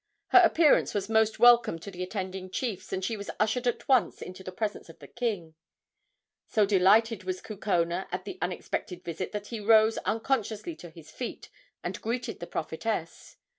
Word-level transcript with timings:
Her 0.29 0.39
appearance 0.43 0.95
was 0.95 1.09
most 1.09 1.37
welcome 1.37 1.77
to 1.77 1.91
the 1.91 2.01
attending 2.01 2.49
chiefs, 2.49 2.91
and 2.91 3.05
she 3.05 3.15
was 3.15 3.29
ushered 3.39 3.67
at 3.67 3.87
once 3.87 4.19
into 4.19 4.43
the 4.43 4.51
presence 4.51 4.89
of 4.89 4.97
the 4.97 5.07
king. 5.07 5.53
So 6.47 6.65
delighted 6.65 7.23
was 7.23 7.39
Kukona 7.39 8.07
at 8.11 8.25
the 8.25 8.39
unexpected 8.41 9.03
visit 9.03 9.31
that 9.33 9.49
he 9.49 9.59
rose 9.59 9.99
unconsciously 9.99 10.75
to 10.77 10.89
his 10.89 11.11
feet 11.11 11.51
and 11.83 12.01
greeted 12.01 12.39
the 12.39 12.47
prophetess. 12.47 13.37